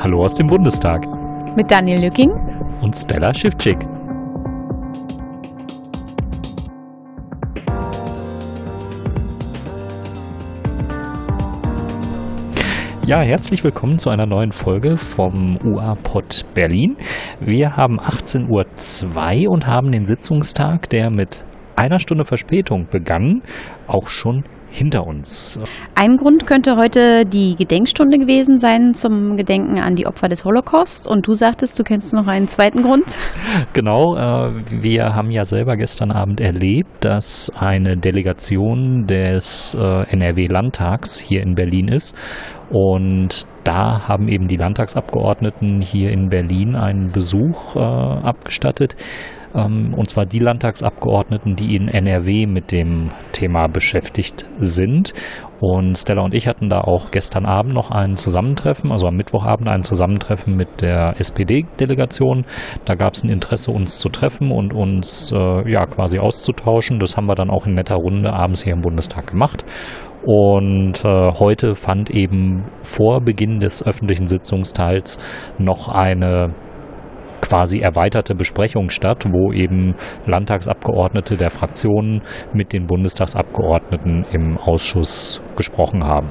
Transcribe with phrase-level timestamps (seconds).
[0.00, 1.04] Hallo aus dem Bundestag.
[1.56, 2.30] Mit Daniel Lücking
[2.80, 3.78] und Stella Schiffczyk.
[13.04, 16.96] Ja, herzlich willkommen zu einer neuen Folge vom UA-Pod Berlin.
[17.40, 21.44] Wir haben 18.02 Uhr und haben den Sitzungstag, der mit
[21.74, 23.42] einer Stunde Verspätung begann,
[23.88, 25.58] auch schon hinter uns.
[25.94, 31.08] Ein Grund könnte heute die Gedenkstunde gewesen sein zum Gedenken an die Opfer des Holocaust.
[31.08, 33.16] Und du sagtest, du kennst noch einen zweiten Grund.
[33.72, 41.18] Genau, äh, wir haben ja selber gestern Abend erlebt, dass eine Delegation des äh, NRW-Landtags
[41.18, 42.14] hier in Berlin ist.
[42.70, 48.96] Und da haben eben die Landtagsabgeordneten hier in Berlin einen Besuch äh, abgestattet
[49.54, 55.14] ähm, und zwar die Landtagsabgeordneten, die in NRW mit dem Thema beschäftigt sind.
[55.60, 59.68] Und Stella und ich hatten da auch gestern Abend noch ein Zusammentreffen, also am Mittwochabend
[59.68, 62.44] ein Zusammentreffen mit der SPD-Delegation.
[62.84, 67.00] Da gab es ein Interesse, uns zu treffen und uns äh, ja quasi auszutauschen.
[67.00, 69.64] Das haben wir dann auch in netter Runde abends hier im Bundestag gemacht.
[70.30, 75.18] Und äh, heute fand eben vor Beginn des öffentlichen Sitzungsteils
[75.56, 76.52] noch eine
[77.40, 79.94] quasi erweiterte Besprechung statt, wo eben
[80.26, 82.20] Landtagsabgeordnete der Fraktionen
[82.52, 86.28] mit den Bundestagsabgeordneten im Ausschuss gesprochen haben.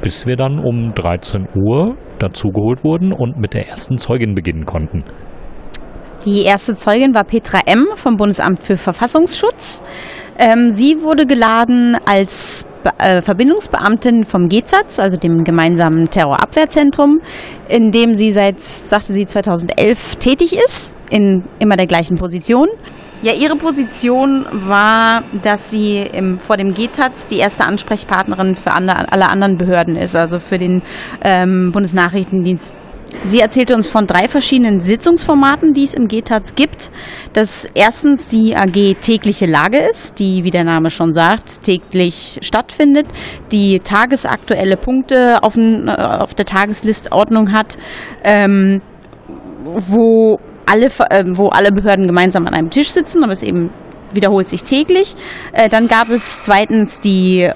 [0.00, 5.04] Bis wir dann um 13 Uhr dazugeholt wurden und mit der ersten Zeugin beginnen konnten.
[6.24, 7.86] Die erste Zeugin war Petra M.
[7.96, 9.82] vom Bundesamt für Verfassungsschutz.
[10.38, 12.66] Ähm, sie wurde geladen als
[12.98, 17.20] äh, Verbindungsbeamtin vom GZAZ, also dem gemeinsamen Terrorabwehrzentrum,
[17.68, 22.68] in dem sie seit, sagte sie, 2011 tätig ist, in immer der gleichen Position.
[23.20, 29.12] Ja, ihre Position war, dass sie im, vor dem GTAZ die erste Ansprechpartnerin für andere,
[29.12, 30.82] alle anderen Behörden ist, also für den
[31.22, 32.74] ähm, Bundesnachrichtendienst
[33.24, 36.90] Sie erzählte uns von drei verschiedenen Sitzungsformaten, die es im GTAZ gibt.
[37.32, 43.06] Das erstens die AG tägliche Lage ist, die, wie der Name schon sagt, täglich stattfindet,
[43.52, 47.76] die tagesaktuelle Punkte auf, äh, der Tageslistordnung hat,
[48.24, 48.82] ähm,
[49.64, 53.70] wo alle, äh, wo alle Behörden gemeinsam an einem Tisch sitzen, aber es eben
[54.12, 55.14] wiederholt sich täglich.
[55.52, 57.50] Äh, dann gab es zweitens die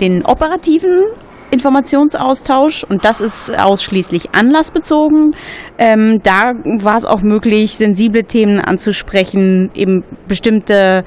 [0.00, 1.04] den operativen
[1.54, 5.34] Informationsaustausch und das ist ausschließlich anlassbezogen.
[5.78, 11.04] Ähm, da war es auch möglich, sensible Themen anzusprechen, eben bestimmte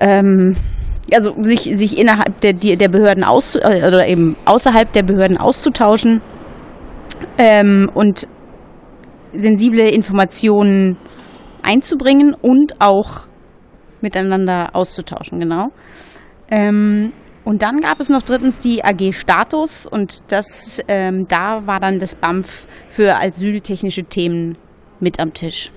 [0.00, 0.56] ähm,
[1.12, 6.20] also sich, sich innerhalb der, der Behörden aus äh, oder eben außerhalb der Behörden auszutauschen
[7.38, 8.26] ähm, und
[9.32, 10.96] sensible Informationen
[11.62, 13.26] einzubringen und auch
[14.00, 15.68] miteinander auszutauschen, genau.
[16.50, 17.12] Ähm,
[17.46, 22.00] und dann gab es noch drittens die AG Status und das, ähm, da war dann
[22.00, 24.58] das BAMF für asyltechnische Themen
[24.98, 25.70] mit am Tisch.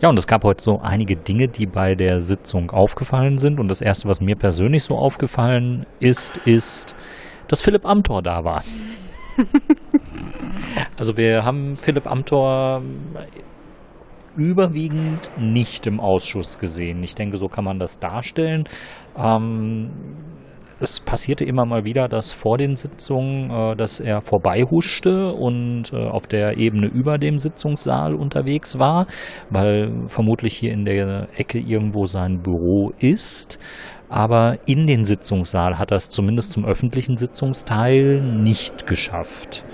[0.00, 3.60] Ja, und es gab heute so einige Dinge, die bei der Sitzung aufgefallen sind.
[3.60, 6.96] Und das Erste, was mir persönlich so aufgefallen ist, ist,
[7.46, 8.64] dass Philipp Amthor da war.
[10.96, 12.80] also wir haben Philipp Amthor
[14.34, 17.02] überwiegend nicht im Ausschuss gesehen.
[17.02, 18.66] Ich denke, so kann man das darstellen.
[19.14, 19.90] Ähm,
[20.80, 25.96] es passierte immer mal wieder, dass vor den Sitzungen, äh, dass er vorbeihuschte und äh,
[25.96, 29.06] auf der Ebene über dem Sitzungssaal unterwegs war,
[29.50, 33.58] weil vermutlich hier in der Ecke irgendwo sein Büro ist.
[34.08, 39.64] Aber in den Sitzungssaal hat er es zumindest zum öffentlichen Sitzungsteil nicht geschafft.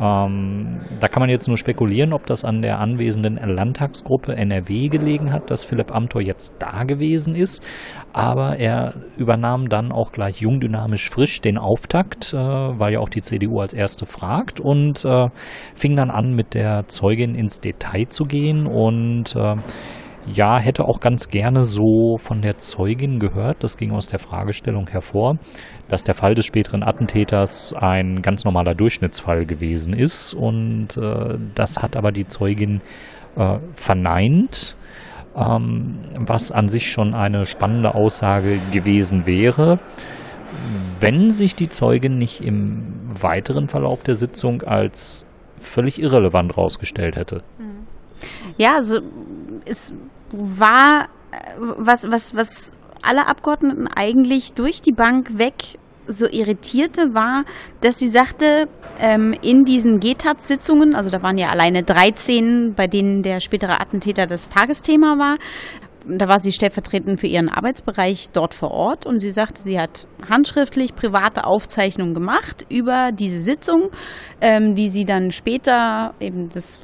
[0.00, 5.32] Ähm, da kann man jetzt nur spekulieren, ob das an der anwesenden Landtagsgruppe NRW gelegen
[5.32, 7.64] hat, dass Philipp Amthor jetzt da gewesen ist.
[8.12, 13.08] Aber er übernahm dann auch gleich jung, dynamisch, frisch den Auftakt, äh, weil ja auch
[13.08, 15.28] die CDU als erste fragt und äh,
[15.74, 19.56] fing dann an, mit der Zeugin ins Detail zu gehen und äh,
[20.26, 24.88] ja, hätte auch ganz gerne so von der Zeugin gehört, das ging aus der Fragestellung
[24.88, 25.36] hervor,
[25.88, 30.34] dass der Fall des späteren Attentäters ein ganz normaler Durchschnittsfall gewesen ist.
[30.34, 32.82] Und äh, das hat aber die Zeugin
[33.36, 34.76] äh, verneint,
[35.36, 39.80] ähm, was an sich schon eine spannende Aussage gewesen wäre,
[41.00, 45.26] wenn sich die Zeugin nicht im weiteren Verlauf der Sitzung als
[45.56, 47.42] völlig irrelevant rausgestellt hätte.
[48.58, 49.00] Ja, also
[49.64, 49.94] es
[50.32, 57.44] war äh, was, was, was alle Abgeordneten eigentlich durch die Bank weg so irritierte, war,
[57.80, 58.68] dass sie sagte,
[58.98, 64.26] ähm, in diesen GTAZ-Sitzungen, also da waren ja alleine 13, bei denen der spätere Attentäter
[64.26, 65.36] das Tagesthema war,
[66.06, 70.06] da war sie stellvertretend für ihren Arbeitsbereich dort vor Ort und sie sagte, sie hat
[70.28, 73.90] handschriftlich private Aufzeichnungen gemacht über diese Sitzung,
[74.40, 76.80] ähm, die sie dann später eben das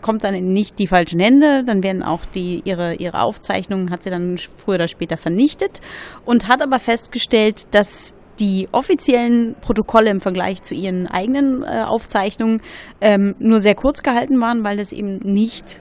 [0.00, 4.02] kommt dann in nicht die falschen Hände, dann werden auch die ihre ihre Aufzeichnungen hat
[4.02, 5.80] sie dann früher oder später vernichtet
[6.24, 12.60] und hat aber festgestellt, dass die offiziellen Protokolle im Vergleich zu ihren eigenen äh, Aufzeichnungen
[13.00, 15.80] ähm, nur sehr kurz gehalten waren, weil es eben nicht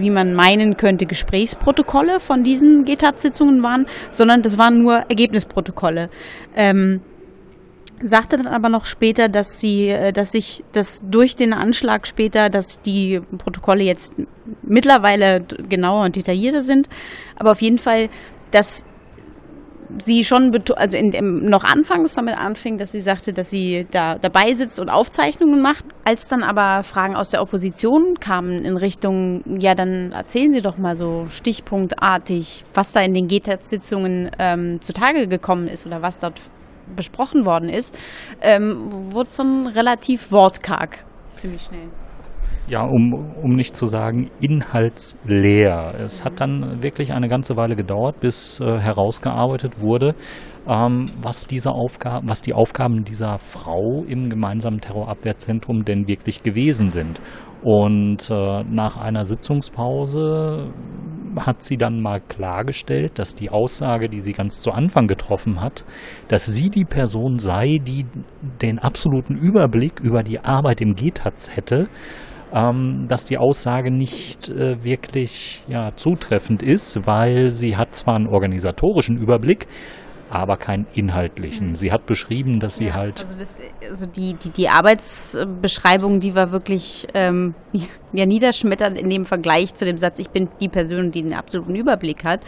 [0.00, 6.10] wie man meinen könnte, Gesprächsprotokolle von diesen GTAT-Sitzungen waren, sondern das waren nur Ergebnisprotokolle.
[6.56, 7.00] Ähm,
[8.02, 12.50] sagte dann aber noch später, dass sie, äh, dass sich, dass durch den Anschlag später,
[12.50, 14.12] dass die Protokolle jetzt
[14.62, 16.88] mittlerweile genauer und detaillierter sind,
[17.36, 18.08] aber auf jeden Fall,
[18.50, 18.84] dass
[19.98, 24.16] sie schon, also in, im, noch anfangs damit anfing, dass sie sagte, dass sie da
[24.16, 25.84] dabei sitzt und Aufzeichnungen macht.
[26.04, 30.78] Als dann aber Fragen aus der Opposition kamen in Richtung, ja, dann erzählen Sie doch
[30.78, 36.40] mal so stichpunktartig, was da in den GTAT-Sitzungen ähm, zutage gekommen ist oder was dort
[36.94, 37.96] besprochen worden ist,
[38.40, 41.04] ähm, wurde es dann relativ wortkarg,
[41.36, 41.88] ziemlich schnell
[42.68, 45.94] ja, um, um nicht zu sagen inhaltsleer.
[46.00, 50.14] Es hat dann wirklich eine ganze Weile gedauert, bis äh, herausgearbeitet wurde,
[50.68, 56.90] ähm, was diese Aufgaben, was die Aufgaben dieser Frau im gemeinsamen Terrorabwehrzentrum denn wirklich gewesen
[56.90, 57.20] sind.
[57.62, 60.72] Und äh, nach einer Sitzungspause
[61.36, 65.84] hat sie dann mal klargestellt, dass die Aussage, die sie ganz zu Anfang getroffen hat,
[66.28, 68.06] dass sie die Person sei, die
[68.62, 71.88] den absoluten Überblick über die Arbeit im GTAZ hätte,
[72.52, 78.26] ähm, dass die Aussage nicht äh, wirklich ja, zutreffend ist, weil sie hat zwar einen
[78.26, 79.66] organisatorischen Überblick,
[80.30, 81.70] aber keinen inhaltlichen.
[81.70, 81.74] Mhm.
[81.74, 83.20] Sie hat beschrieben, dass sie ja, halt.
[83.20, 83.58] Also, das,
[83.88, 87.54] also die, die, die Arbeitsbeschreibung, die war wirklich ähm,
[88.12, 91.74] ja, niederschmetternd in dem Vergleich zu dem Satz, ich bin die Person, die den absoluten
[91.74, 92.40] Überblick hat.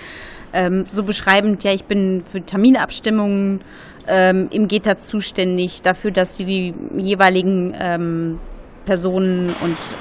[0.52, 3.60] Ähm, so beschreibend, ja, ich bin für Terminabstimmungen
[4.08, 8.40] ähm, im GETA zuständig, dafür, dass die jeweiligen ähm,
[8.84, 9.96] Personen und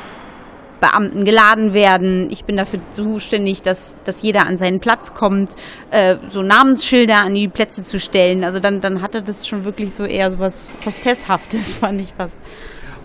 [0.79, 2.29] Beamten geladen werden.
[2.29, 5.55] Ich bin dafür zuständig, dass, dass jeder an seinen Platz kommt,
[5.91, 8.43] äh, so Namensschilder an die Plätze zu stellen.
[8.43, 12.39] Also dann, dann hatte das schon wirklich so eher so was Hostesshaftes, fand ich fast.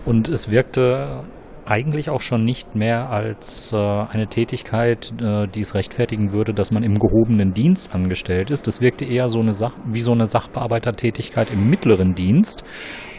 [0.05, 1.25] Und es wirkte
[1.65, 6.71] eigentlich auch schon nicht mehr als äh, eine Tätigkeit, äh, die es rechtfertigen würde, dass
[6.71, 8.67] man im gehobenen Dienst angestellt ist.
[8.67, 12.63] Das wirkte eher so eine Sach wie so eine Sachbearbeitertätigkeit im mittleren Dienst.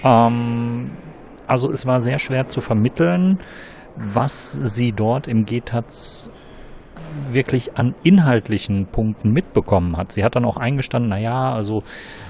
[0.05, 0.93] Ähm,
[1.47, 3.39] also es war sehr schwer zu vermitteln,
[3.97, 6.31] was sie dort im GTAZ
[7.29, 10.13] wirklich an inhaltlichen Punkten mitbekommen hat.
[10.13, 11.83] Sie hat dann auch eingestanden, naja, also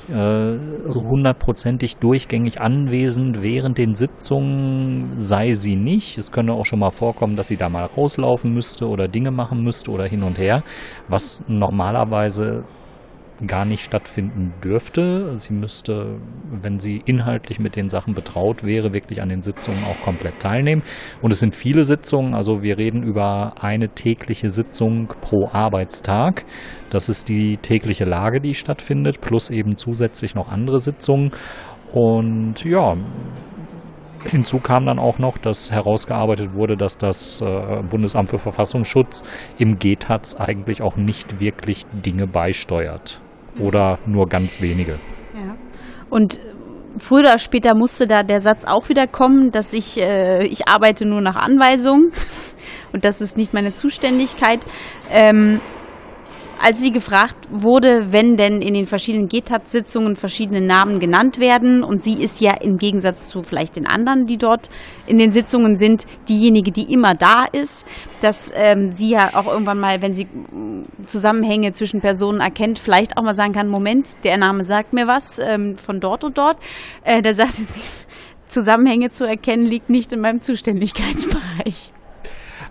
[0.09, 0.57] äh,
[0.95, 6.19] hundertprozentig durchgängig anwesend während den Sitzungen sei sie nicht.
[6.19, 9.63] Es könne auch schon mal vorkommen, dass sie da mal rauslaufen müsste oder Dinge machen
[9.63, 10.63] müsste oder hin und her,
[11.09, 12.65] was normalerweise
[13.47, 15.39] gar nicht stattfinden dürfte.
[15.39, 16.19] Sie müsste,
[16.51, 20.83] wenn sie inhaltlich mit den Sachen betraut wäre, wirklich an den Sitzungen auch komplett teilnehmen.
[21.21, 26.45] Und es sind viele Sitzungen, also wir reden über eine tägliche Sitzung pro Arbeitstag.
[26.91, 31.31] Das ist die tägliche Lage, die stattfindet, plus eben zusätzlich noch andere Sitzungen.
[31.93, 32.95] Und ja,
[34.25, 39.23] Hinzu kam dann auch noch, dass herausgearbeitet wurde, dass das äh, Bundesamt für Verfassungsschutz
[39.57, 43.21] im GTAZ eigentlich auch nicht wirklich Dinge beisteuert
[43.59, 44.99] oder nur ganz wenige.
[45.35, 45.57] Ja.
[46.11, 46.41] Und
[46.99, 51.07] früher oder später musste da der Satz auch wieder kommen, dass ich, äh, ich arbeite
[51.07, 52.11] nur nach Anweisung
[52.93, 54.65] und das ist nicht meine Zuständigkeit.
[55.11, 55.61] Ähm,
[56.63, 62.03] als sie gefragt wurde, wenn denn in den verschiedenen GTAT-Sitzungen verschiedene Namen genannt werden, und
[62.03, 64.69] sie ist ja im Gegensatz zu vielleicht den anderen, die dort
[65.07, 67.87] in den Sitzungen sind, diejenige, die immer da ist,
[68.21, 73.17] dass ähm, sie ja auch irgendwann mal, wenn sie mm, Zusammenhänge zwischen Personen erkennt, vielleicht
[73.17, 76.59] auch mal sagen kann, Moment, der Name sagt mir was ähm, von dort und dort.
[77.05, 77.81] Äh, da sagte sie,
[78.49, 81.93] Zusammenhänge zu erkennen liegt nicht in meinem Zuständigkeitsbereich.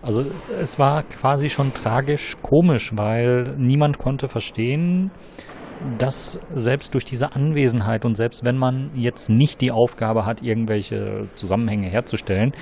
[0.06, 0.24] Also
[0.62, 5.10] es war quasi schon tragisch komisch, weil niemand konnte verstehen,
[5.98, 11.24] dass selbst durch diese Anwesenheit und selbst wenn man jetzt nicht die Aufgabe hat, irgendwelche
[11.34, 12.54] Zusammenhänge herzustellen,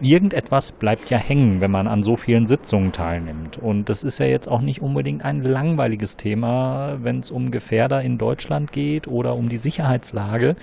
[0.00, 3.58] irgendetwas bleibt ja hängen, wenn man an so vielen Sitzungen teilnimmt.
[3.58, 8.02] Und das ist ja jetzt auch nicht unbedingt ein langweiliges Thema, wenn es um Gefährder
[8.02, 10.56] in Deutschland geht oder um die Sicherheitslage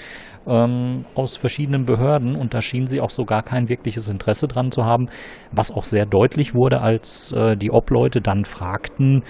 [0.48, 2.36] ähm, aus verschiedenen Behörden.
[2.36, 5.10] Und da schien sie auch so gar kein wirkliches Interesse dran zu haben,
[5.52, 9.24] was auch sehr deutlich wurde, als äh, die Obleute dann fragten,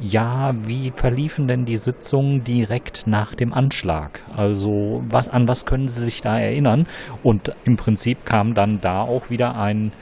[0.00, 4.22] ja, wie verliefen denn die Sitzungen direkt nach dem Anschlag?
[4.34, 6.86] Also was, an was können Sie sich da erinnern?
[7.22, 9.92] Und im Prinzip kam dann da auch wieder ein,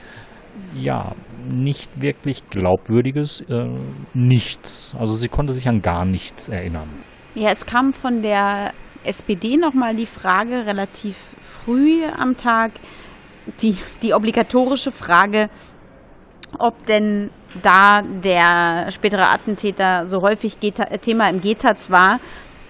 [0.73, 1.11] ja,
[1.49, 3.67] nicht wirklich glaubwürdiges, äh,
[4.13, 4.95] nichts.
[4.97, 6.89] Also sie konnte sich an gar nichts erinnern.
[7.35, 8.71] Ja, es kam von der
[9.03, 12.71] SPD nochmal die Frage relativ früh am Tag,
[13.61, 15.49] die, die obligatorische Frage,
[16.57, 17.29] ob denn
[17.61, 20.59] da der spätere Attentäter so häufig
[21.01, 22.19] Thema im GTAZ war,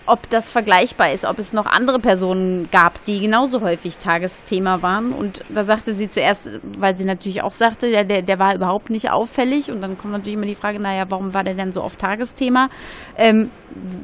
[0.09, 5.13] ob das vergleichbar ist, ob es noch andere Personen gab, die genauso häufig Tagesthema waren.
[5.13, 8.89] Und da sagte sie zuerst, weil sie natürlich auch sagte, der, der, der war überhaupt
[8.89, 9.71] nicht auffällig.
[9.71, 12.69] Und dann kommt natürlich immer die Frage, naja, warum war der denn so oft Tagesthema?
[13.17, 13.51] Ähm,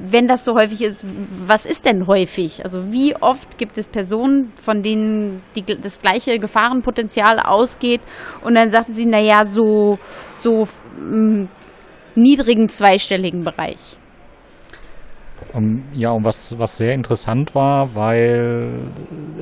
[0.08, 1.04] wenn das so häufig ist,
[1.48, 2.64] was ist denn häufig?
[2.64, 8.02] Also wie oft gibt es Personen, von denen die, das gleiche Gefahrenpotenzial ausgeht?
[8.44, 9.98] Und dann sagte sie, naja, so,
[10.36, 10.68] so
[11.00, 11.48] mh,
[12.16, 13.98] niedrigen zweistelligen Bereich.
[15.56, 18.72] Ähm, ja, und was, was sehr interessant war, weil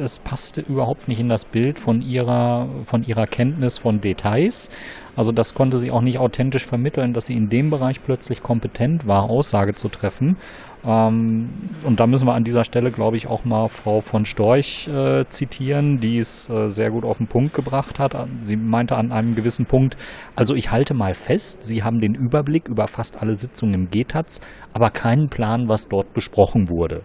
[0.02, 4.70] es passte überhaupt nicht in das Bild von ihrer, von ihrer Kenntnis von Details.
[5.16, 9.08] Also das konnte sie auch nicht authentisch vermitteln, dass sie in dem Bereich plötzlich kompetent
[9.08, 10.38] war, Aussage zu treffen.
[10.86, 11.50] Ähm,
[11.84, 15.26] und da müssen wir an dieser Stelle, glaube ich, auch mal Frau von Storch äh,
[15.30, 18.16] zitieren, die es äh, sehr gut auf den Punkt gebracht hat.
[18.42, 19.96] Sie meinte an einem gewissen Punkt,
[20.36, 24.42] also ich halte mal fest, Sie haben den Überblick über fast alle Sitzungen im GTAZ,
[24.74, 27.02] aber keinen Plan, was dort besprochen wurde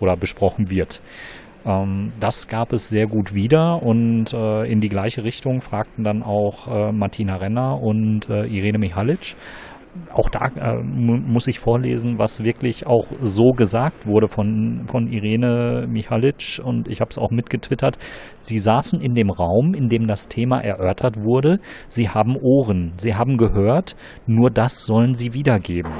[0.00, 1.00] oder besprochen wird.
[1.64, 6.22] Ähm, das gab es sehr gut wieder und äh, in die gleiche Richtung fragten dann
[6.22, 9.36] auch äh, Martina Renner und äh, Irene Michalic
[10.12, 15.86] auch da äh, muss ich vorlesen, was wirklich auch so gesagt wurde von, von Irene
[15.88, 17.98] Michalic und ich habe es auch mitgetwittert.
[18.38, 21.60] Sie saßen in dem Raum, in dem das Thema erörtert wurde.
[21.88, 25.92] Sie haben Ohren, sie haben gehört, nur das sollen sie wiedergeben.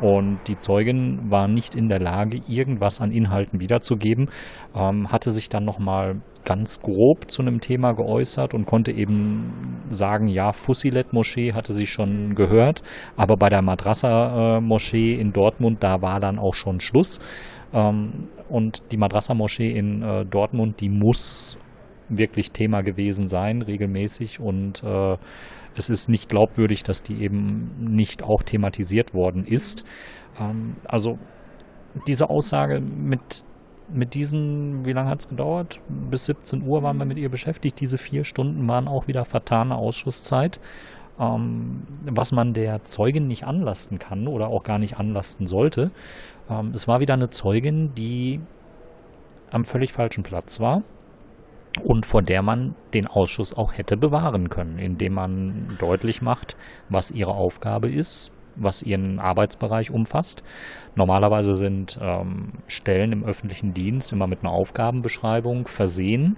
[0.00, 4.28] Und die Zeugin war nicht in der Lage, irgendwas an Inhalten wiederzugeben,
[4.74, 10.28] ähm, hatte sich dann nochmal ganz grob zu einem Thema geäußert und konnte eben sagen,
[10.28, 12.82] ja, Fussilet-Moschee hatte sie schon gehört,
[13.16, 17.20] aber bei der Madrasa-Moschee in Dortmund, da war dann auch schon Schluss.
[17.72, 21.56] Ähm, und die Madrasa-Moschee in äh, Dortmund, die muss
[22.08, 25.16] wirklich Thema gewesen sein, regelmäßig und äh,
[25.76, 29.84] es ist nicht glaubwürdig, dass die eben nicht auch thematisiert worden ist.
[30.38, 31.18] Ähm, also
[32.06, 33.44] diese Aussage mit
[33.92, 35.82] mit diesen, wie lange hat es gedauert?
[36.10, 37.78] Bis 17 Uhr waren wir mit ihr beschäftigt.
[37.80, 40.58] Diese vier Stunden waren auch wieder vertane Ausschusszeit.
[41.20, 45.90] Ähm, was man der Zeugin nicht anlasten kann oder auch gar nicht anlasten sollte.
[46.48, 48.40] Ähm, es war wieder eine Zeugin, die
[49.50, 50.82] am völlig falschen Platz war
[51.84, 56.56] und vor der man den Ausschuss auch hätte bewahren können, indem man deutlich macht,
[56.88, 60.42] was ihre Aufgabe ist, was ihren Arbeitsbereich umfasst.
[60.94, 66.36] Normalerweise sind ähm, Stellen im öffentlichen Dienst immer mit einer Aufgabenbeschreibung versehen,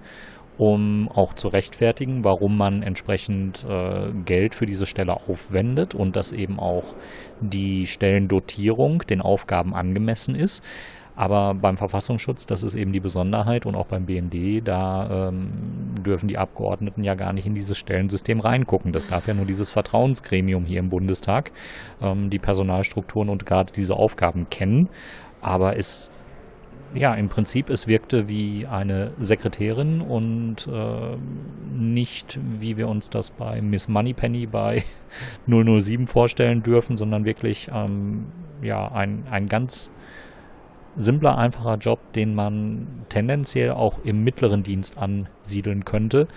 [0.57, 6.31] um auch zu rechtfertigen, warum man entsprechend äh, Geld für diese Stelle aufwendet und dass
[6.31, 6.95] eben auch
[7.39, 10.63] die Stellendotierung den Aufgaben angemessen ist.
[11.17, 15.49] Aber beim Verfassungsschutz, das ist eben die Besonderheit und auch beim BND, da ähm,
[16.05, 18.93] dürfen die Abgeordneten ja gar nicht in dieses Stellensystem reingucken.
[18.93, 21.51] Das darf ja nur dieses Vertrauensgremium hier im Bundestag,
[22.03, 24.89] ähm, die Personalstrukturen und gerade diese Aufgaben kennen.
[25.41, 26.11] Aber es
[26.93, 31.17] ja, im Prinzip, es wirkte wie eine Sekretärin und äh,
[31.75, 34.83] nicht, wie wir uns das bei Miss Moneypenny bei
[35.47, 38.27] 007 vorstellen dürfen, sondern wirklich ähm,
[38.61, 39.91] ja, ein, ein ganz
[40.97, 46.27] simpler, einfacher Job, den man tendenziell auch im mittleren Dienst ansiedeln könnte.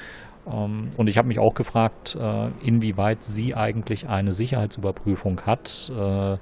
[0.46, 6.36] Ähm, und ich habe mich auch gefragt, äh, inwieweit sie eigentlich eine Sicherheitsüberprüfung hat, äh,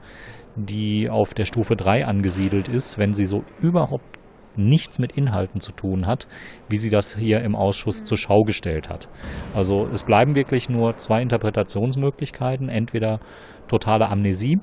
[0.56, 4.18] die auf der Stufe 3 angesiedelt ist, wenn sie so überhaupt
[4.56, 6.26] nichts mit Inhalten zu tun hat,
[6.68, 9.08] wie sie das hier im Ausschuss zur Schau gestellt hat.
[9.54, 13.20] Also es bleiben wirklich nur zwei Interpretationsmöglichkeiten, entweder
[13.68, 14.58] totale Amnesie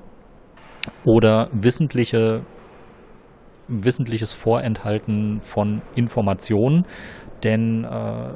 [1.05, 2.41] oder wissentliche
[3.67, 6.85] wissentliches Vorenthalten von Informationen,
[7.43, 8.33] denn äh,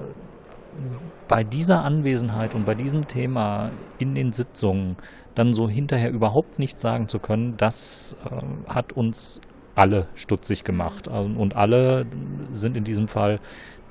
[1.28, 4.98] bei dieser Anwesenheit und bei diesem Thema in den Sitzungen
[5.36, 9.40] dann so hinterher überhaupt nichts sagen zu können, das äh, hat uns
[9.76, 11.08] alle stutzig gemacht.
[11.08, 12.06] Also, und alle
[12.52, 13.40] sind in diesem Fall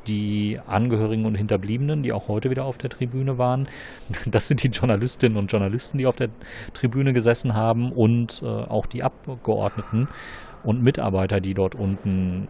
[0.06, 3.68] die Angehörigen und Hinterbliebenen, die auch heute wieder auf der Tribüne waren.
[4.26, 6.30] Das sind die Journalistinnen und Journalisten, die auf der
[6.72, 10.08] Tribüne gesessen haben und äh, auch die Abgeordneten
[10.68, 12.46] und Mitarbeiter, die dort unten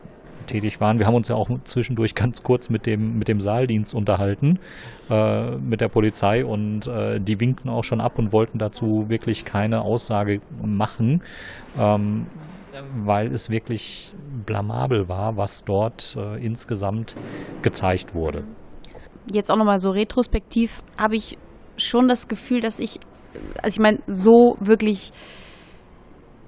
[0.46, 0.98] tätig waren.
[0.98, 4.58] Wir haben uns ja auch zwischendurch ganz kurz mit dem, mit dem Saaldienst unterhalten,
[5.08, 9.44] äh, mit der Polizei und äh, die winkten auch schon ab und wollten dazu wirklich
[9.44, 11.22] keine Aussage machen,
[11.78, 12.26] ähm,
[13.04, 14.12] weil es wirklich
[14.44, 17.14] blamabel war, was dort äh, insgesamt
[17.62, 18.42] gezeigt wurde.
[19.30, 21.38] Jetzt auch nochmal so retrospektiv habe ich
[21.76, 22.98] schon das Gefühl, dass ich,
[23.62, 25.12] also ich meine, so wirklich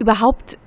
[0.00, 0.59] überhaupt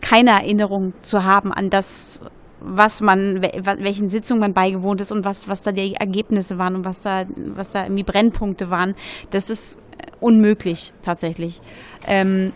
[0.00, 2.22] keine Erinnerung zu haben an das,
[2.60, 6.84] was man, welchen Sitzungen man beigewohnt ist und was, was da die Ergebnisse waren und
[6.84, 8.94] was da, was da irgendwie Brennpunkte waren,
[9.30, 9.78] das ist
[10.20, 11.60] unmöglich tatsächlich.
[12.06, 12.52] Ähm,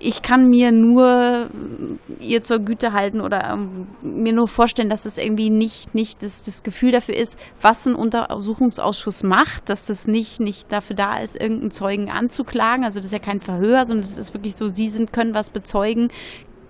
[0.00, 1.48] ich kann mir nur
[2.20, 6.42] ihr zur Güte halten oder ähm, mir nur vorstellen, dass es irgendwie nicht, nicht das,
[6.42, 11.40] das Gefühl dafür ist, was ein Untersuchungsausschuss macht, dass das nicht, nicht dafür da ist,
[11.40, 12.84] irgendeinen Zeugen anzuklagen.
[12.84, 15.50] Also das ist ja kein Verhör, sondern das ist wirklich so, sie sind, können was
[15.50, 16.08] bezeugen,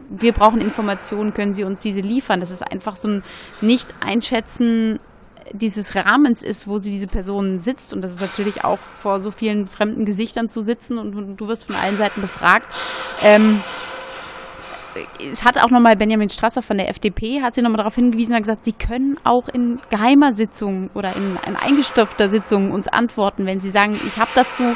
[0.09, 2.41] wir brauchen Informationen, können Sie uns diese liefern?
[2.41, 3.23] Das ist einfach so ein
[3.61, 4.99] Nicht-Einschätzen
[5.53, 7.95] dieses Rahmens ist, wo sie diese Person sitzt.
[7.95, 11.67] Und das ist natürlich auch vor so vielen fremden Gesichtern zu sitzen und, du wirst
[11.67, 12.75] von allen Seiten befragt.
[13.23, 13.63] Ähm,
[15.31, 18.43] es hat auch nochmal Benjamin Strasser von der FDP, hat sie nochmal darauf hingewiesen und
[18.43, 23.61] gesagt, sie können auch in geheimer Sitzung oder in, in eingestopfter Sitzung uns antworten, wenn
[23.61, 24.75] sie sagen, ich habe dazu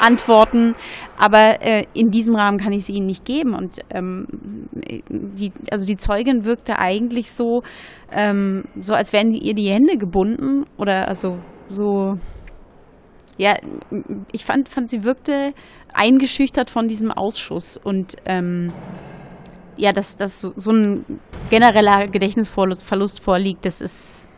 [0.00, 0.74] Antworten,
[1.16, 3.54] aber äh, in diesem Rahmen kann ich sie ihnen nicht geben.
[3.54, 4.26] Und ähm,
[5.08, 7.62] die, also die Zeugin wirkte eigentlich so,
[8.12, 12.18] ähm, so als wären ihr die Hände gebunden oder also so.
[13.36, 13.56] Ja,
[14.30, 15.54] ich fand, fand sie wirkte
[15.92, 18.72] eingeschüchtert von diesem Ausschuss und ähm,
[19.76, 21.04] ja, dass, dass so, so ein
[21.50, 24.28] genereller Gedächtnisverlust vorliegt, das ist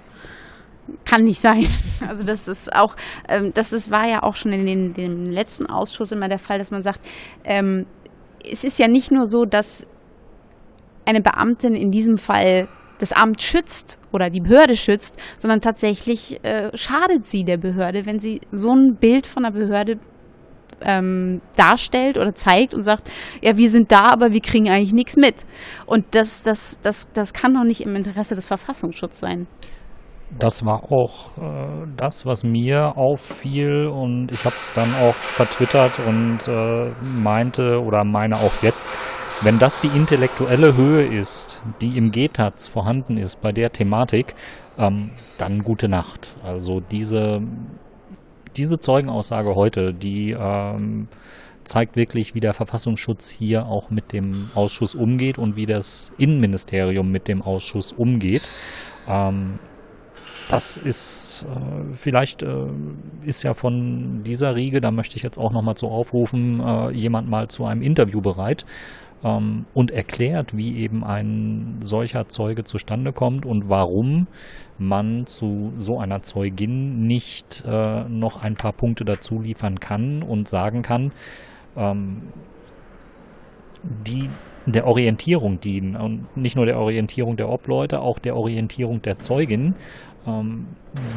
[1.05, 1.67] kann nicht sein.
[2.07, 2.95] Also das ist auch,
[3.27, 6.59] ähm, das ist, war ja auch schon in den, dem letzten Ausschuss immer der Fall,
[6.59, 7.01] dass man sagt,
[7.43, 7.87] ähm,
[8.49, 9.87] es ist ja nicht nur so, dass
[11.07, 16.71] eine Beamtin in diesem Fall das Amt schützt oder die Behörde schützt, sondern tatsächlich äh,
[16.77, 19.99] schadet sie der Behörde, wenn sie so ein Bild von der Behörde
[20.81, 23.11] ähm, darstellt oder zeigt und sagt,
[23.43, 25.47] ja, wir sind da, aber wir kriegen eigentlich nichts mit.
[25.87, 29.47] Und das, das, das, das kann doch nicht im Interesse des Verfassungsschutzes sein.
[30.31, 36.01] Das war auch äh, das, was mir auffiel und ich habe es dann auch vertwittert
[36.01, 38.99] und äh, meinte oder meine auch jetzt,
[39.43, 44.35] wenn das die intellektuelle Höhe ist, die im GTAZ vorhanden ist bei der Thematik,
[44.79, 46.37] ähm, dann gute Nacht.
[46.43, 47.41] Also diese,
[48.57, 51.09] diese Zeugenaussage heute, die ähm,
[51.63, 57.11] zeigt wirklich, wie der Verfassungsschutz hier auch mit dem Ausschuss umgeht und wie das Innenministerium
[57.11, 58.51] mit dem Ausschuss umgeht.
[59.09, 59.59] Ähm,
[60.49, 62.67] das ist äh, vielleicht äh,
[63.25, 67.29] ist ja von dieser Riege, da möchte ich jetzt auch nochmal zu aufrufen, äh, jemand
[67.29, 68.65] mal zu einem Interview bereit
[69.25, 74.29] ähm, und erklärt, wie eben ein solcher Zeuge zustande kommt und warum
[74.79, 80.49] man zu so einer Zeugin nicht äh, noch ein paar Punkte dazu liefern kann und
[80.49, 81.13] sagen kann,
[81.77, 82.23] ähm,
[83.83, 84.31] die
[84.67, 85.97] der Orientierung dienen.
[85.97, 89.77] Und nicht nur der Orientierung der Obleute, auch der Orientierung der Zeugin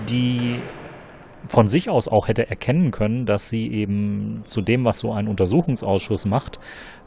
[0.09, 0.59] die
[1.47, 5.27] von sich aus auch hätte erkennen können, dass sie eben zu dem, was so ein
[5.27, 6.59] Untersuchungsausschuss macht,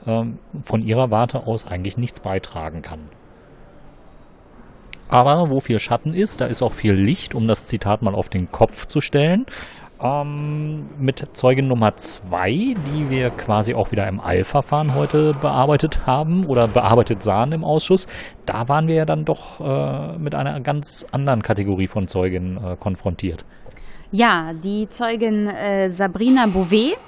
[0.07, 3.01] ähm, von ihrer Warte aus eigentlich nichts beitragen kann.
[5.09, 8.31] Aber wo viel Schatten ist, da ist auch viel Licht, um das Zitat mal auf
[8.31, 9.45] den Kopf zu stellen
[10.03, 16.45] ähm, mit Zeugin Nummer zwei, die wir quasi auch wieder im Eilverfahren heute bearbeitet haben
[16.47, 18.07] oder bearbeitet sahen im Ausschuss.
[18.47, 22.77] Da waren wir ja dann doch äh, mit einer ganz anderen Kategorie von Zeuginnen äh,
[22.77, 23.45] konfrontiert.
[24.11, 26.99] Ja, die Zeugin äh, Sabrina Bouvet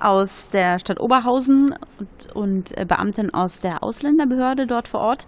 [0.00, 5.26] aus der Stadt Oberhausen und, und äh, Beamtin aus der Ausländerbehörde dort vor Ort.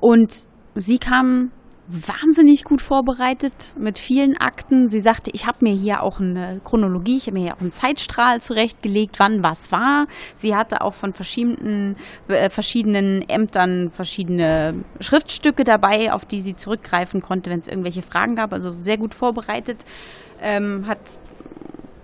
[0.00, 1.52] Und sie kam
[1.92, 4.86] wahnsinnig gut vorbereitet mit vielen Akten.
[4.86, 7.72] Sie sagte, ich habe mir hier auch eine Chronologie, ich habe mir hier auch einen
[7.72, 10.06] Zeitstrahl zurechtgelegt, wann was war.
[10.36, 11.96] Sie hatte auch von verschiedenen,
[12.28, 18.36] äh, verschiedenen Ämtern verschiedene Schriftstücke dabei, auf die sie zurückgreifen konnte, wenn es irgendwelche Fragen
[18.36, 18.52] gab.
[18.52, 19.84] Also sehr gut vorbereitet.
[20.40, 20.98] Ähm, hat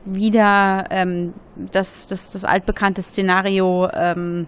[0.05, 4.46] wieder ähm, das, das, das altbekannte Szenario ähm,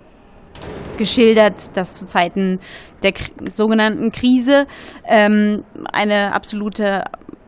[0.97, 2.61] geschildert, dass zu Zeiten
[3.03, 3.15] der
[3.49, 4.67] sogenannten Krise
[5.07, 7.05] ähm, eine absolute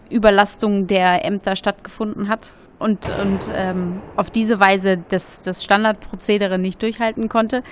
[0.08, 6.82] Überlastung der Ämter stattgefunden hat und, und ähm, auf diese Weise das, das Standardprozedere nicht
[6.82, 7.62] durchhalten konnte,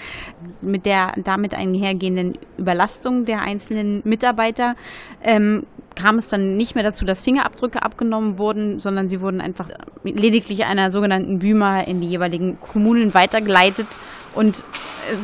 [0.60, 4.74] mit der damit einhergehenden Überlastung der einzelnen Mitarbeiter,
[5.24, 5.64] ähm,
[5.98, 9.68] kam es dann nicht mehr dazu, dass Fingerabdrücke abgenommen wurden, sondern sie wurden einfach
[10.04, 13.98] lediglich einer sogenannten Büma in die jeweiligen Kommunen weitergeleitet.
[14.34, 14.64] Und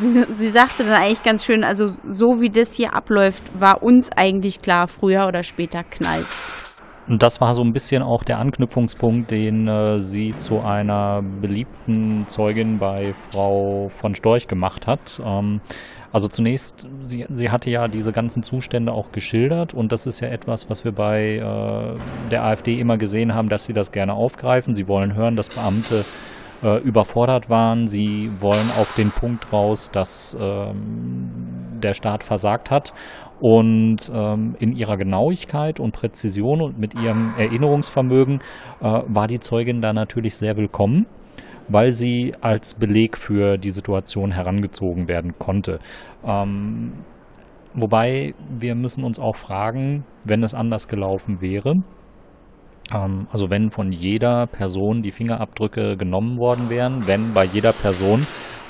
[0.00, 4.10] sie, sie sagte dann eigentlich ganz schön, also so wie das hier abläuft, war uns
[4.16, 6.52] eigentlich klar, früher oder später knallt's.
[7.06, 12.24] Und das war so ein bisschen auch der Anknüpfungspunkt, den äh, sie zu einer beliebten
[12.28, 15.20] Zeugin bei Frau von Storch gemacht hat.
[15.22, 15.60] Ähm,
[16.14, 20.29] also zunächst, sie, sie hatte ja diese ganzen Zustände auch geschildert und das ist ja
[20.29, 24.74] etwas, was wir bei äh, der AfD immer gesehen haben, dass sie das gerne aufgreifen.
[24.74, 26.05] Sie wollen hören, dass Beamte
[26.62, 27.88] äh, überfordert waren.
[27.88, 31.33] Sie wollen auf den Punkt raus, dass ähm,
[31.83, 32.94] der Staat versagt hat.
[33.40, 38.38] Und ähm, in ihrer Genauigkeit und Präzision und mit ihrem Erinnerungsvermögen
[38.81, 41.07] äh, war die Zeugin da natürlich sehr willkommen
[41.68, 45.79] weil sie als Beleg für die Situation herangezogen werden konnte.
[46.24, 47.05] Ähm,
[47.74, 51.83] wobei wir müssen uns auch fragen, wenn es anders gelaufen wäre,
[52.92, 58.27] ähm, also wenn von jeder Person die Fingerabdrücke genommen worden wären, wenn bei jeder Person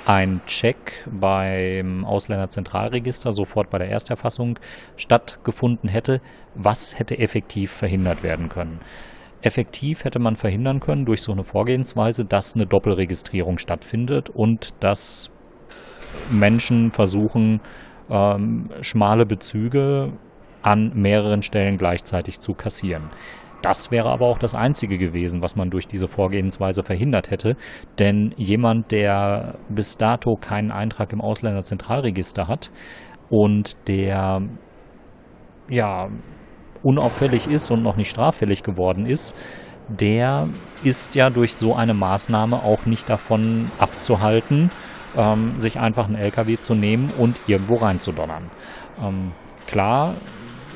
[0.06, 4.58] ein Check beim Ausländerzentralregister sofort bei der Ersterfassung
[4.96, 6.20] stattgefunden hätte,
[6.54, 8.80] was hätte effektiv verhindert werden können?
[9.44, 15.30] Effektiv hätte man verhindern können durch so eine Vorgehensweise, dass eine Doppelregistrierung stattfindet und dass
[16.30, 17.60] Menschen versuchen,
[18.08, 20.14] ähm, schmale Bezüge
[20.62, 23.10] an mehreren Stellen gleichzeitig zu kassieren.
[23.60, 27.56] Das wäre aber auch das Einzige gewesen, was man durch diese Vorgehensweise verhindert hätte.
[27.98, 32.70] Denn jemand, der bis dato keinen Eintrag im Ausländerzentralregister hat
[33.28, 34.40] und der
[35.68, 36.08] ja
[36.84, 39.36] unauffällig ist und noch nicht straffällig geworden ist,
[39.88, 40.48] der
[40.82, 44.70] ist ja durch so eine Maßnahme auch nicht davon abzuhalten,
[45.16, 48.50] ähm, sich einfach einen LKW zu nehmen und irgendwo reinzudonnern.
[49.02, 49.32] Ähm,
[49.66, 50.14] klar,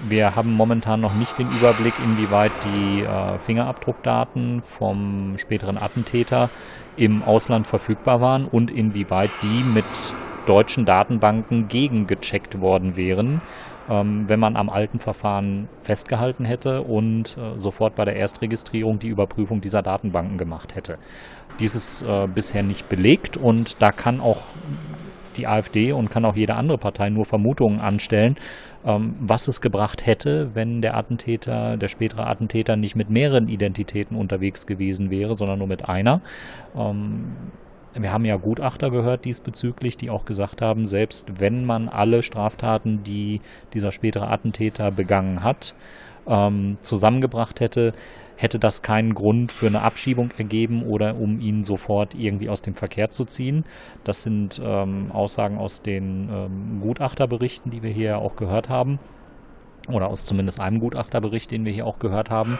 [0.06, 6.50] wir haben momentan noch nicht den Überblick, inwieweit die äh, Fingerabdruckdaten vom späteren Attentäter
[6.96, 9.86] im Ausland verfügbar waren und inwieweit die mit
[10.46, 13.42] deutschen Datenbanken gegengecheckt worden wären,
[13.88, 19.08] ähm, wenn man am alten Verfahren festgehalten hätte und äh, sofort bei der Erstregistrierung die
[19.08, 20.98] Überprüfung dieser Datenbanken gemacht hätte.
[21.58, 24.42] Dies ist äh, bisher nicht belegt und da kann auch
[25.36, 28.36] die AfD und kann auch jede andere Partei nur Vermutungen anstellen,
[28.84, 34.16] ähm, was es gebracht hätte, wenn der Attentäter, der spätere Attentäter nicht mit mehreren Identitäten
[34.16, 36.20] unterwegs gewesen wäre, sondern nur mit einer.
[36.76, 37.36] Ähm,
[38.02, 43.02] wir haben ja Gutachter gehört diesbezüglich, die auch gesagt haben, selbst wenn man alle Straftaten,
[43.02, 43.40] die
[43.74, 45.74] dieser spätere Attentäter begangen hat,
[46.26, 47.92] ähm, zusammengebracht hätte,
[48.36, 52.74] hätte das keinen Grund für eine Abschiebung ergeben oder um ihn sofort irgendwie aus dem
[52.74, 53.64] Verkehr zu ziehen.
[54.04, 59.00] Das sind ähm, Aussagen aus den ähm, Gutachterberichten, die wir hier auch gehört haben.
[59.90, 62.58] Oder aus zumindest einem Gutachterbericht, den wir hier auch gehört haben.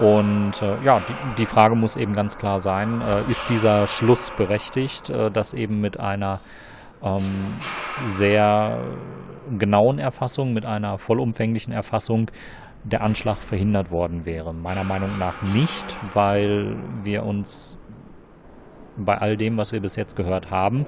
[0.00, 4.30] Und äh, ja, die, die, Frage muss eben ganz klar sein, äh, ist dieser Schluss
[4.36, 6.40] berechtigt, äh, dass eben mit einer
[7.02, 7.56] ähm,
[8.02, 8.82] sehr
[9.58, 12.30] genauen Erfassung, mit einer vollumfänglichen Erfassung
[12.84, 14.54] der Anschlag verhindert worden wäre.
[14.54, 17.78] Meiner Meinung nach nicht, weil wir uns
[18.96, 20.86] bei all dem, was wir bis jetzt gehört haben,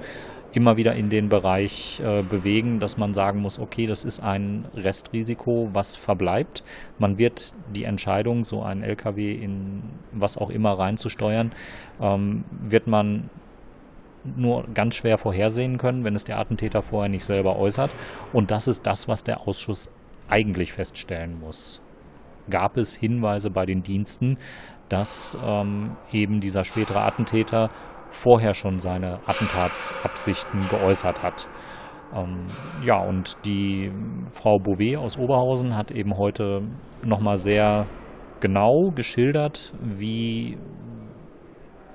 [0.53, 4.65] immer wieder in den Bereich äh, bewegen, dass man sagen muss, okay, das ist ein
[4.75, 6.63] Restrisiko, was verbleibt.
[6.99, 11.51] Man wird die Entscheidung, so einen LKW in was auch immer reinzusteuern,
[11.99, 13.29] ähm, wird man
[14.23, 17.93] nur ganz schwer vorhersehen können, wenn es der Attentäter vorher nicht selber äußert.
[18.31, 19.89] Und das ist das, was der Ausschuss
[20.29, 21.81] eigentlich feststellen muss.
[22.49, 24.37] Gab es Hinweise bei den Diensten,
[24.89, 27.69] dass ähm, eben dieser spätere Attentäter
[28.13, 31.49] vorher schon seine Attentatsabsichten geäußert hat.
[32.15, 32.45] Ähm,
[32.85, 33.91] ja, und die
[34.31, 36.61] Frau Bouvet aus Oberhausen hat eben heute
[37.03, 37.87] nochmal sehr
[38.39, 40.57] genau geschildert, wie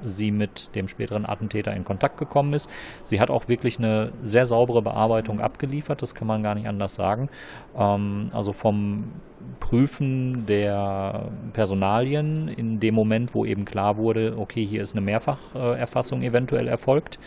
[0.03, 2.71] sie mit dem späteren Attentäter in Kontakt gekommen ist.
[3.03, 6.95] Sie hat auch wirklich eine sehr saubere Bearbeitung abgeliefert, das kann man gar nicht anders
[6.95, 7.29] sagen.
[7.77, 9.13] Ähm, also vom
[9.61, 16.23] Prüfen der Personalien in dem Moment, wo eben klar wurde, okay, hier ist eine Mehrfacherfassung
[16.23, 17.19] eventuell erfolgt,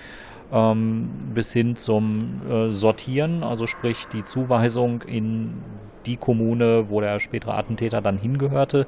[0.52, 5.62] ähm, bis hin zum äh, Sortieren, also sprich die Zuweisung in
[6.06, 8.88] die Kommune, wo der spätere Attentäter dann hingehörte.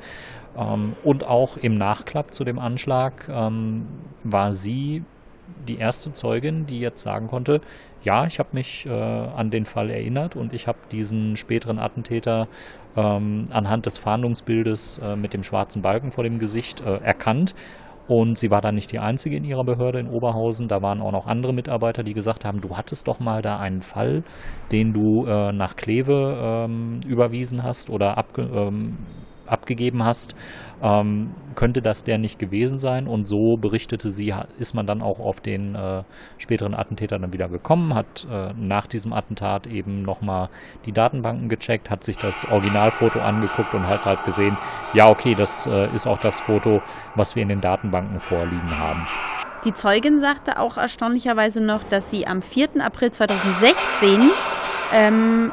[0.57, 3.87] Ähm, und auch im Nachklapp zu dem Anschlag ähm,
[4.23, 5.03] war sie
[5.67, 7.61] die erste Zeugin, die jetzt sagen konnte,
[8.03, 12.47] ja, ich habe mich äh, an den Fall erinnert und ich habe diesen späteren Attentäter
[12.97, 17.55] ähm, anhand des Fahndungsbildes äh, mit dem schwarzen Balken vor dem Gesicht äh, erkannt
[18.07, 20.67] und sie war dann nicht die einzige in ihrer Behörde in Oberhausen.
[20.67, 23.81] Da waren auch noch andere Mitarbeiter, die gesagt haben, du hattest doch mal da einen
[23.81, 24.23] Fall,
[24.71, 28.97] den du äh, nach Kleve ähm, überwiesen hast oder abge ähm,
[29.47, 30.35] abgegeben hast,
[30.81, 33.07] ähm, könnte das der nicht gewesen sein.
[33.07, 36.03] Und so berichtete sie, ist man dann auch auf den äh,
[36.37, 40.49] späteren Attentäter dann wieder gekommen, hat äh, nach diesem Attentat eben nochmal
[40.85, 44.57] die Datenbanken gecheckt, hat sich das Originalfoto angeguckt und hat halt gesehen,
[44.93, 46.81] ja okay, das äh, ist auch das Foto,
[47.15, 49.05] was wir in den Datenbanken vorliegen haben.
[49.65, 52.81] Die Zeugin sagte auch erstaunlicherweise noch, dass sie am 4.
[52.81, 54.29] April 2016
[54.93, 55.51] ähm,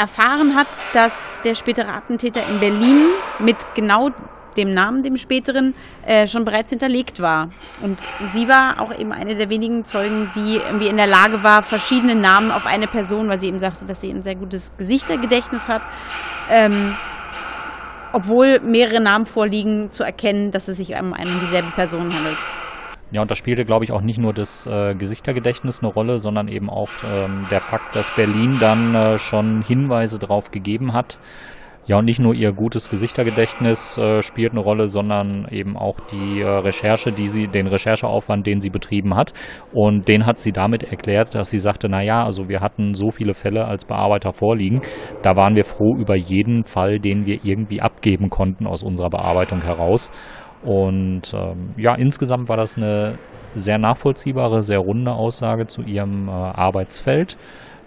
[0.00, 3.08] erfahren hat, dass der spätere Attentäter in Berlin
[3.38, 4.08] mit genau
[4.56, 5.74] dem Namen, dem späteren,
[6.06, 7.50] äh, schon bereits hinterlegt war.
[7.82, 11.62] Und sie war auch eben eine der wenigen Zeugen, die irgendwie in der Lage war,
[11.62, 15.68] verschiedene Namen auf eine Person, weil sie eben sagte, dass sie ein sehr gutes Gesichtergedächtnis
[15.68, 15.82] hat,
[16.48, 16.96] ähm,
[18.12, 22.38] obwohl mehrere Namen vorliegen, zu erkennen, dass es sich um eine dieselbe Person handelt.
[23.12, 26.46] Ja, und da spielte, glaube ich, auch nicht nur das äh, Gesichtergedächtnis eine Rolle, sondern
[26.46, 31.18] eben auch ähm, der Fakt, dass Berlin dann äh, schon Hinweise darauf gegeben hat.
[31.86, 36.40] Ja, und nicht nur ihr gutes Gesichtergedächtnis äh, spielt eine Rolle, sondern eben auch die
[36.40, 39.32] äh, Recherche, die sie, den Rechercheaufwand, den sie betrieben hat.
[39.72, 43.10] Und den hat sie damit erklärt, dass sie sagte, na ja, also wir hatten so
[43.10, 44.82] viele Fälle als Bearbeiter vorliegen.
[45.22, 49.62] Da waren wir froh über jeden Fall, den wir irgendwie abgeben konnten aus unserer Bearbeitung
[49.62, 50.12] heraus.
[50.62, 53.18] Und ähm, ja, insgesamt war das eine
[53.54, 57.36] sehr nachvollziehbare, sehr runde Aussage zu ihrem äh, Arbeitsfeld.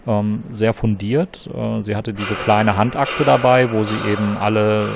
[0.05, 1.49] Ähm, sehr fundiert.
[1.53, 4.89] Äh, sie hatte diese kleine Handakte dabei, wo sie eben alle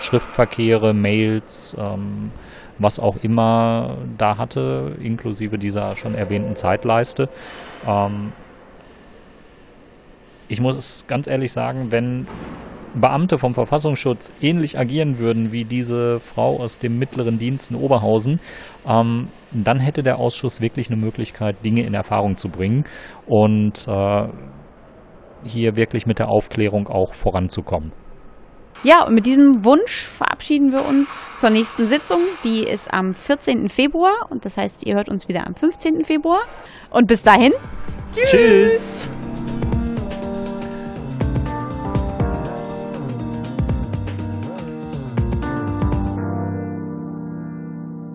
[0.00, 2.30] Schriftverkehre, Mails, ähm,
[2.78, 7.28] was auch immer da hatte, inklusive dieser schon erwähnten Zeitleiste.
[7.86, 8.32] Ähm,
[10.46, 12.26] ich muss es ganz ehrlich sagen, wenn
[12.98, 18.40] Beamte vom Verfassungsschutz ähnlich agieren würden wie diese Frau aus dem mittleren Dienst in Oberhausen,
[18.86, 22.84] ähm, dann hätte der Ausschuss wirklich eine Möglichkeit, Dinge in Erfahrung zu bringen
[23.26, 24.28] und äh,
[25.44, 27.92] hier wirklich mit der Aufklärung auch voranzukommen.
[28.84, 32.20] Ja, und mit diesem Wunsch verabschieden wir uns zur nächsten Sitzung.
[32.44, 33.68] Die ist am 14.
[33.68, 36.04] Februar und das heißt, ihr hört uns wieder am 15.
[36.04, 36.42] Februar.
[36.90, 37.52] Und bis dahin,
[38.12, 38.30] tschüss.
[38.30, 39.10] tschüss.